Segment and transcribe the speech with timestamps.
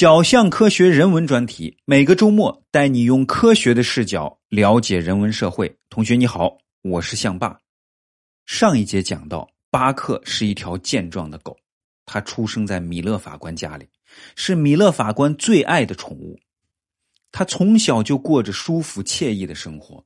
[0.00, 5.76] 小象科学人文专题，每个周末带你用科学的视角了解人文社会。
[5.90, 7.58] 同学你好，我是象爸。
[8.46, 11.54] 上一节讲到，巴克是一条健壮的狗，
[12.06, 13.86] 他出生在米勒法官家里，
[14.36, 16.40] 是米勒法官最爱的宠物。
[17.30, 20.02] 他从小就过着舒服惬意的生活，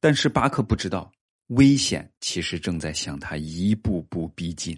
[0.00, 1.08] 但是巴克不知道，
[1.50, 4.76] 危险其实正在向他一步步逼近。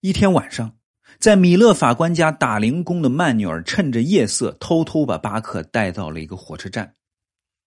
[0.00, 0.74] 一天晚上。
[1.18, 6.94] 在米勒法官家打零工的曼纽尔趁着夜色，偷偷把巴克带到了一个火车站，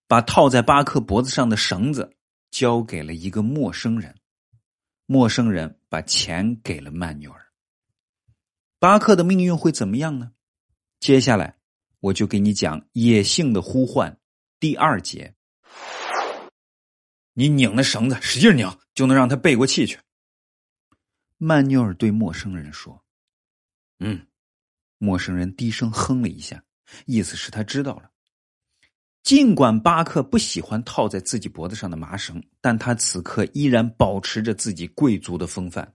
[0.08, 2.12] 把套在巴克脖子上的绳子
[2.52, 4.16] 交给了一个陌生人。
[5.06, 7.42] 陌生人把钱给了曼纽尔。
[8.80, 10.32] 巴克的命运会怎么样呢？
[11.00, 11.56] 接下来
[12.02, 14.12] 我就给你讲《野性的呼唤》
[14.60, 15.34] 第二节。
[17.34, 19.98] 你拧那绳子，使劲拧，就能让他背过气去。
[21.38, 23.02] 曼纽尔对陌生人说。
[24.00, 24.26] 嗯，
[24.98, 26.64] 陌生人低声哼了一下，
[27.06, 28.12] 意思是他知道了。
[29.24, 35.94] 尽管巴克不喜欢套在自己脖子上的麻绳，但他此刻依然保持着自己贵族的风范。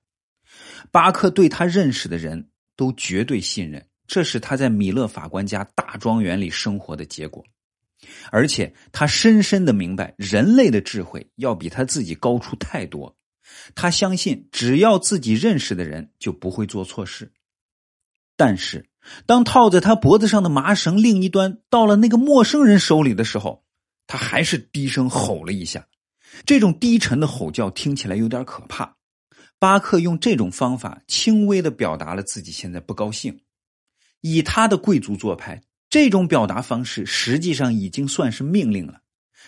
[0.91, 7.43] 巴克对他认识的人都绝对信任，这是他在米勒法官家大庄园里生活的结果。
[8.31, 13.17] 而且他深深的明白，人类的智慧要比他自己高出太多。
[13.75, 17.33] 他相信，只要自己认识的人，就不会做错事。
[18.37, 18.89] 但是，
[19.27, 23.65] 当套在他脖子上的麻绳另一端到了那个陌生人手里的时候，
[24.07, 25.87] 他还是低声吼了一下。
[26.47, 28.97] 这种低沉的吼叫听起来有点可怕。
[29.59, 33.41] 巴克用这种方法轻微的表达了自己现在不高兴。
[34.21, 39.01] 以他的贵族做派，这种表达方式实际上已经算是命令了。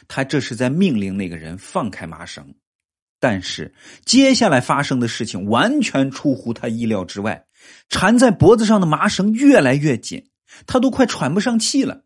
[0.08, 2.54] 他这是在命令那个人放开麻绳。
[3.18, 3.72] 但是
[4.04, 7.46] 接下来发生的事情完全出乎他意料之外。
[7.88, 10.30] 缠在脖子上的麻绳越来越紧，
[10.66, 12.04] 他都快喘不上气了。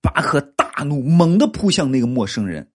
[0.00, 2.70] 巴克大怒，猛地扑向那个陌生人。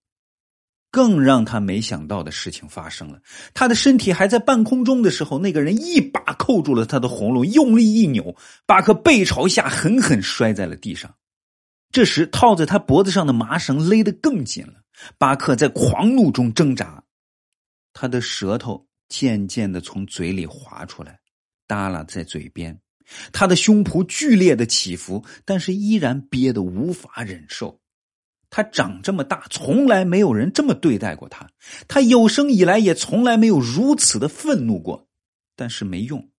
[0.92, 3.22] 更让他没想到的事情发生了：
[3.54, 11.14] 他的身体还在半空中的时候，那个人一把扣住了他的喉咙，用力一扭，巴克背朝下狠狠摔在了地上。
[11.92, 14.82] 这时，套在他脖子上的麻绳勒得更紧了。
[15.20, 17.04] 巴克在狂怒中挣扎，
[17.94, 21.20] 他的舌头渐渐的从嘴里滑出来。
[21.70, 22.82] 耷拉在嘴边，
[23.32, 27.80] 他的胸脯剧烈的起伏，但是依然憋得无法忍受。
[28.50, 31.48] 他长这么大，从来没有人这么对待过他。
[31.88, 35.08] 他有生以来也从来没有如此的愤怒过，
[35.56, 36.32] 但是没用。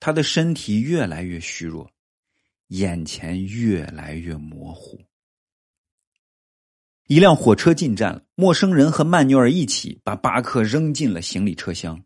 [0.00, 1.88] 他的身体越来越虚弱，
[2.66, 5.00] 眼前越来越模糊。
[7.06, 12.02] 一辆火车进站了，陌生人和曼纽尔一起把巴克扔进了行李车厢。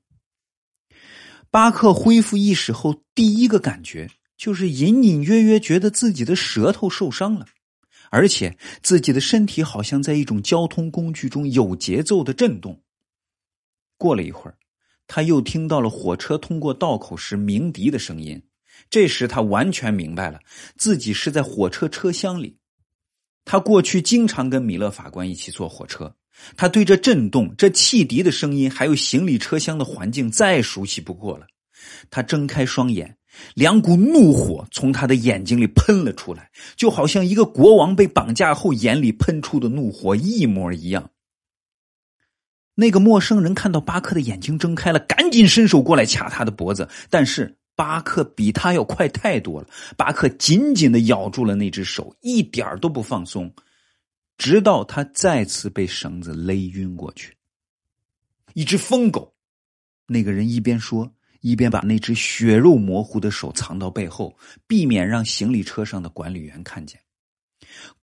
[1.56, 7.46] 巴克恢复意识后，第一个感觉就是隐隐约约觉得自己的舌头受伤了，
[8.10, 12.78] 而且自己的身体好像在一种交通工具中有节奏的震动。
[13.96, 14.58] 过了一会儿，
[15.06, 18.42] 他又听到了火车通过道口时鸣笛的声音。
[18.90, 20.38] 这时他完全明白了，
[20.76, 22.58] 自己是在火车车厢里。
[23.46, 26.14] 他过去经常跟米勒法官一起坐火车。
[26.56, 31.46] 他对这震动、这汽笛的声音，还有行李车厢的环境再熟悉不过了。
[32.10, 33.16] 他睁开双眼，
[33.54, 41.10] 两股怒火从他的眼睛里喷了出来，就好像一个国王被绑架后眼里喷出的怒火一模一样。
[42.74, 49.68] 那个陌生人看到巴克的眼睛睁开了，赶紧伸手过来掐他的脖子，但是巴克比他要快太多了。
[49.96, 53.50] 巴克紧紧的咬住了那只手，一点都不放松。
[54.38, 57.36] 直到他再次被绳子勒晕过去。
[58.54, 59.34] 一只疯狗，
[60.06, 64.36] 那个人一边说，一边把那只血肉模糊的手藏到背后，
[64.66, 67.00] 避免让行李车上的管理员看见。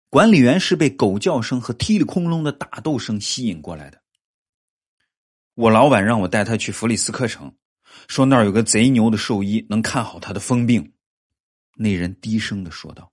[0.08, 4.00] 管理员是被狗叫声和踢里空隆的打斗声吸引过来的。
[5.54, 7.52] 我老板让我带他去弗里斯克城，
[8.06, 10.92] 说那儿有个贼牛的兽医，能看好他的疯病。
[11.74, 13.12] 那人低声的说道。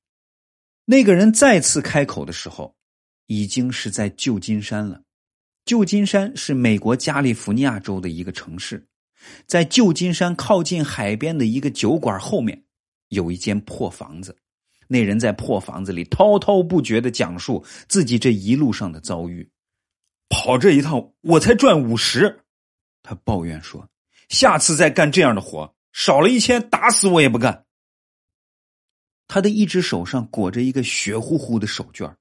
[0.86, 2.75] 那个人再次开口的时候。
[3.27, 5.01] 已经是在旧金山了。
[5.65, 8.85] 旧金山是美国加利福尼亚州的一个城市，
[9.47, 12.63] 在旧金山靠近海边的一个酒馆后面，
[13.09, 14.37] 有一间破房子。
[14.87, 19.49] 那人在破房子里滔滔不绝的讲述自己这一路上的遭遇。
[20.29, 22.43] 跑这一趟我才赚五十，
[23.01, 23.87] 他抱怨说
[24.29, 27.65] ：“下次再干这样的活，少了一千，打死我也不干。”
[29.27, 32.13] 他的一只手上裹着一个血乎乎的手绢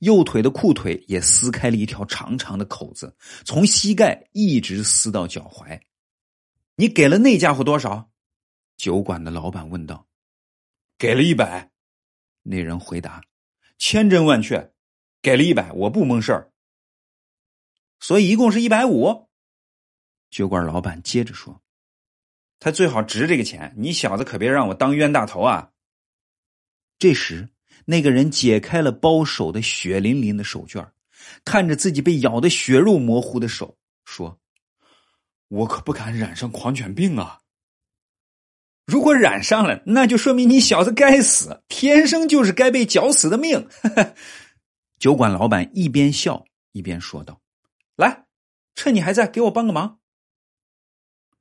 [0.00, 5.80] 右腿的裤腿也撕开了一条长长的口子，从膝盖一直撕到脚踝。
[6.76, 8.10] 你给了那家伙多少？
[8.76, 10.06] 酒馆的老板问道。
[10.98, 11.70] 给了一百。
[12.42, 13.22] 那人回答
[13.76, 14.72] ：“千真万确，
[15.20, 16.52] 给了一百，我不蒙事儿。
[18.00, 19.28] 所以一共是一百五。”
[20.30, 21.62] 酒馆老板接着说
[22.60, 25.72] ：“他最好值这个钱，你小子可别让我当冤大头啊！”
[26.98, 27.50] 这时，
[27.86, 30.86] 那个人解开了包手的血淋淋的手绢，
[31.44, 34.38] 看着自己被咬得血肉模糊的手，说
[35.48, 37.40] ：“我可不敢染上狂犬病啊！
[38.84, 43.68] 如果染上了，那就说明你小子该死，天生就是该被绞死的命。
[44.98, 47.40] ”酒馆老板一边笑一边说道
[47.96, 48.26] ：“来，
[48.74, 50.00] 趁你还在，给我帮个忙。”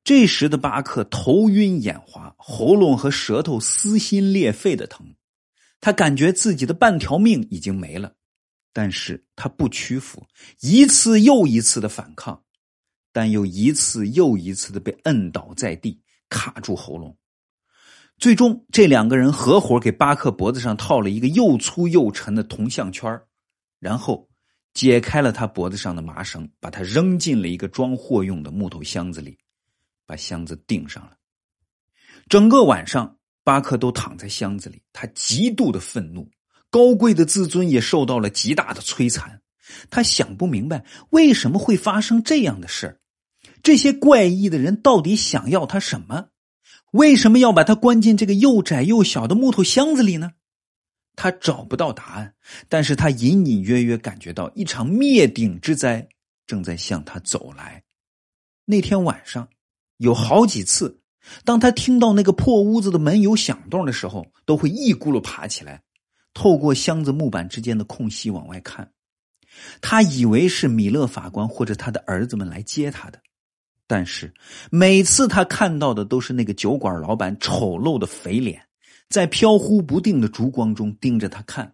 [0.03, 5.15] 这时的巴克头晕眼花，喉咙和舌头撕心裂肺的疼，
[5.85, 8.15] 他感觉自己的半条命已经没了，
[8.73, 10.25] 但是他不屈服，
[10.59, 12.41] 一次又一次的反抗，
[13.13, 17.15] 但又一次又一次的被摁倒在地，卡住喉咙。
[18.17, 23.21] 最终，这两个人合伙给巴克脖子上套了一个又粗又沉的铜项圈
[23.77, 24.27] 然后
[24.73, 29.38] 解开了他脖子上的麻绳，把他扔进了一个装货用的木头箱子里。
[30.07, 31.11] 把箱子钉上了。
[32.27, 33.14] 整个晚上，
[33.45, 36.30] 巴克都躺在箱子里，他极度的愤怒，
[36.69, 39.39] 高贵的自尊也受到了极大的摧残。
[39.89, 43.00] 他想不明白为什么会发生这样的事
[43.63, 46.30] 这些怪异的人到底想要他什么？
[46.92, 50.31] 为什么要把他关进这个又窄又小的木头箱子里呢？
[51.15, 52.33] 他找不到答案，
[52.68, 56.09] 但是他隐隐约约感觉到一场灭顶之灾
[56.48, 57.83] 正在向他走来。
[58.65, 59.48] 那天晚上。
[60.00, 61.00] 有好几次，
[61.44, 65.81] 当他听到那个破屋子的门有响动的时候，都会一咕噜爬起来，
[66.33, 68.92] 透过箱子木板之间的空隙往外看。
[69.81, 73.19] 他以为是米勒法官或者他的儿子们来接他的，
[73.88, 74.33] 但是
[74.69, 78.62] 每次他看到的都是那个酒馆老板丑陋的肥脸，
[79.10, 81.74] 在飘忽不定的烛光中盯着他看。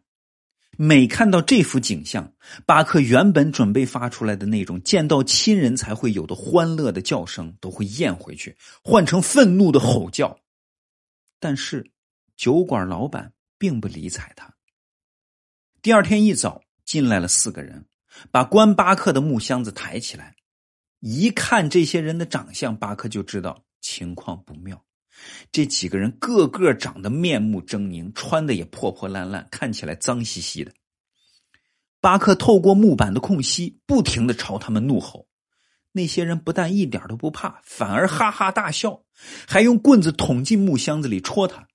[0.84, 2.34] 每看到这幅景象，
[2.66, 10.40] 巴克原本准备发出来的那种见到亲人才会有的欢乐的叫声都会咽回去，换成愤怒的吼叫。
[11.40, 11.92] 但是，
[12.36, 14.52] 酒馆老板并不理睬他。
[15.84, 17.86] 第二天一早，进来了四个人，
[18.32, 20.36] 把关巴克的木箱子抬起来。
[21.00, 24.84] 一看这些人的长相，巴克就知道情况不妙。
[25.52, 30.72] 这几个人个个长得面目狰狞，穿的也破破烂烂，看起来脏兮兮的。
[32.00, 35.28] 巴克透过木板的空隙，不停的朝他们怒吼。
[35.92, 39.04] 那些人不但一点都不怕，反而哈哈大笑，
[39.46, 41.68] 还用棍子捅进木箱子里戳他。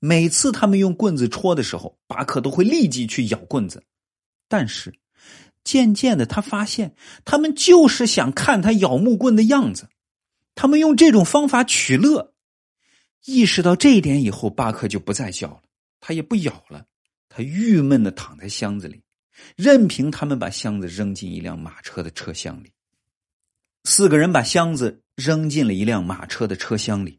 [0.00, 3.84] 每次他们用棍子戳的时候，巴克都会立即去咬棍子。
[4.48, 4.98] 但是
[5.62, 6.94] 渐渐的，他发现
[7.24, 9.88] 他们就是想看他咬木棍的样子，
[10.54, 12.29] 他们用这种方法取乐。
[13.26, 15.62] 意识到这一点以后，巴克就不再叫了，
[16.00, 16.86] 他也不咬了，
[17.28, 19.02] 他郁闷的躺在箱子里，
[19.56, 22.72] 任凭他们把箱子扔进一辆马车的车厢里。
[23.84, 27.18] 四个人把箱子扔进了一辆马车的车厢里，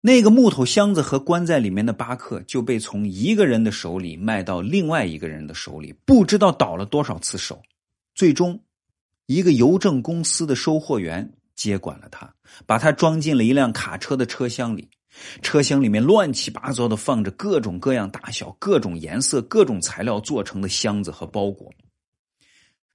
[0.00, 7.62] 那个木头箱子和关在里面的巴克就被从一个人的手里卖到另外一个人的手里，不知道倒了多少次手，
[8.14, 8.62] 最终，
[9.26, 11.32] 一个邮政公司的收货员。
[11.54, 12.34] 接管了他，
[12.66, 14.88] 把他装进了一辆卡车的车厢里。
[15.42, 21.70] 车厢里面乱七八糟的放着各种各样大小、各种颜色、各种材料做成的箱子和包裹。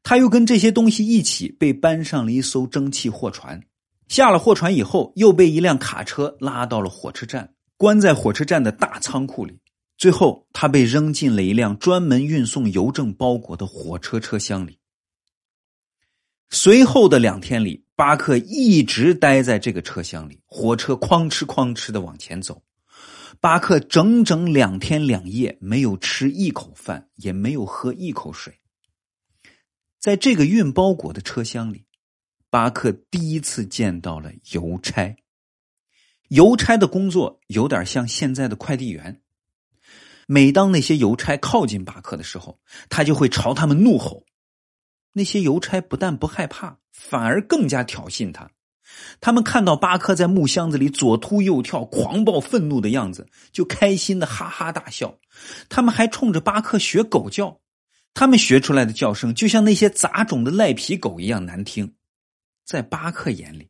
[0.01, 3.61] 他又跟这些东西一起被搬上了一艘蒸汽货船。
[4.07, 9.59] 下了货船以后，又被一辆卡车拉到了火车站，关在火车站的大仓库里。
[9.97, 14.79] 最后，他被扔进了一辆专门运送邮政包裹的火车车厢里。
[16.49, 22.61] 随后的两天里，巴克一直待在这个车厢里，火车哐哧哐哧的往前走。
[23.39, 28.59] 巴克整整两天两夜没有吃一口饭，也没有喝一口水。
[29.99, 31.85] 在这个运包裹的车厢里，
[32.51, 35.15] 巴克第一次见到了邮差。
[36.27, 39.23] 邮差的工作有点像现在的快递员。
[40.27, 44.23] 每当那些邮差靠近巴克的时候，他就会朝他们怒吼。
[45.13, 48.49] 那些邮差不但不害怕，反而更加挑衅他。
[49.21, 55.17] 他们看到巴克在木箱子里左突右跳、狂暴愤怒的样子，就开心的哈哈大笑。
[55.69, 57.59] 他们还冲着巴克学狗叫，
[58.13, 61.93] 他们学出来的叫声就像那些杂种的赖皮狗一样难听。
[62.65, 63.69] 在巴克眼里，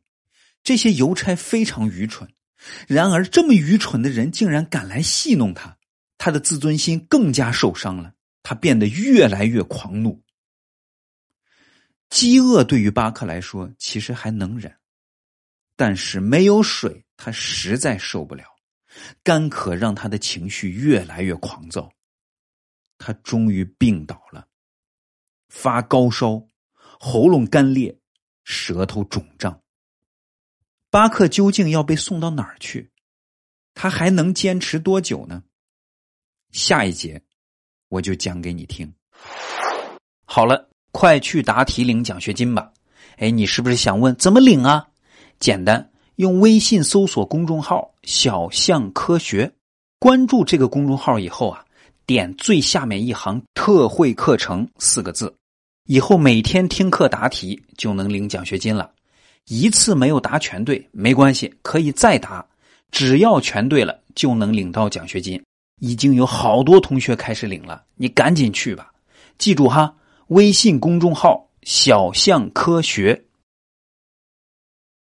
[0.64, 2.28] 这些邮差非常愚蠢。
[2.86, 5.76] 然而，这么愚蠢的人竟然敢来戏弄他，
[6.16, 8.12] 他的自尊心更加受伤了。
[8.42, 10.22] 他变得越来越狂怒。
[12.10, 14.78] 饥饿对于巴克来说其实还能忍，
[15.76, 18.44] 但是没有水他实在受不了。
[19.22, 21.92] 干渴让他的情绪越来越狂躁。
[22.96, 24.48] 他终于病倒了，
[25.48, 28.00] 发高烧，喉咙干裂，
[28.42, 29.62] 舌头肿胀。
[30.90, 32.90] 巴克究竟要被送到哪儿去？
[33.74, 35.44] 他还能坚持多久呢？
[36.50, 37.22] 下一节
[37.88, 38.92] 我就讲给你听。
[40.24, 42.70] 好了，快去答题领奖学金吧！
[43.18, 44.86] 哎，你是不是想问怎么领啊？
[45.38, 49.52] 简单，用微信搜索公众号“小象科学”，
[49.98, 51.64] 关注这个公众号以后啊，
[52.06, 55.34] 点最下面一行“特惠课程”四个字，
[55.86, 58.90] 以后每天听课答题就能领奖学金了。
[59.46, 62.44] 一次没有答全对没关系，可以再答，
[62.90, 65.42] 只要全对了就能领到奖学金。
[65.80, 68.90] 已经有好多同学开始领了，你赶紧去吧！
[69.38, 69.94] 记住哈，
[70.28, 73.24] 微信公众号“小象科学”。